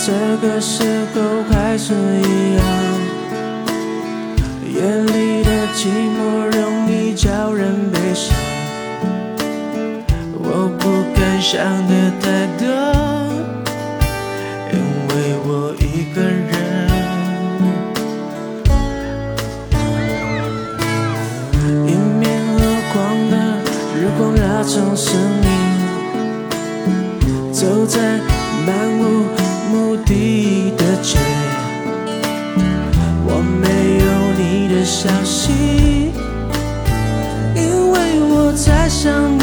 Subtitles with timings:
[0.00, 1.20] 这个时候
[1.50, 2.64] 还是一样，
[4.72, 8.34] 夜里的寂寞容易叫人悲伤。
[10.34, 10.82] 我不
[11.14, 12.64] 敢想的太多，
[14.72, 14.74] 因
[15.08, 15.12] 为
[15.44, 15.84] 我一
[16.14, 16.48] 个人。
[21.86, 22.24] 迎面
[22.56, 22.58] 而
[22.94, 22.96] 光
[23.30, 23.34] 的
[23.94, 25.06] 日光拉长身
[25.42, 25.46] 影，
[27.52, 27.98] 走在
[30.08, 31.18] 地的的街，
[33.26, 33.66] 我没
[34.06, 34.08] 有
[34.38, 34.42] 你
[34.74, 35.52] 的消息，
[37.54, 39.37] 因为我在想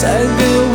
[0.00, 0.67] 才给。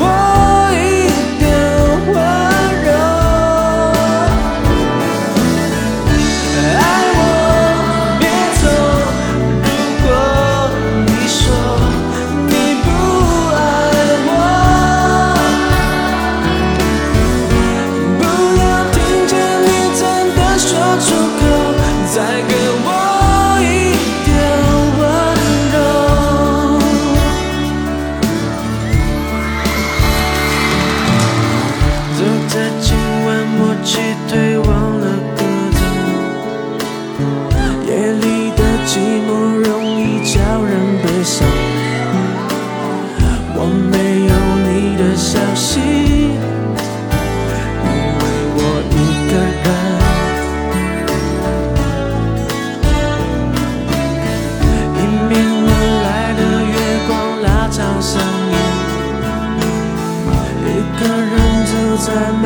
[45.24, 45.88] 消息，因
[47.88, 48.24] 为
[48.56, 48.60] 我
[48.92, 48.94] 一
[49.32, 49.66] 个人。
[55.00, 55.32] 迎面
[55.66, 55.72] 而
[56.04, 56.42] 来的
[56.74, 56.76] 月
[57.08, 57.10] 光
[57.42, 58.12] 拉长身
[58.52, 58.56] 影。
[60.68, 60.68] 一
[61.00, 61.02] 个
[61.32, 61.34] 人
[61.72, 61.72] 走
[62.04, 62.08] 在
[62.44, 62.46] 漫